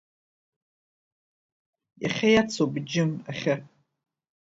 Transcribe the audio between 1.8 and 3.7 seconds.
Иахьа иацуп, џьым, ахьы.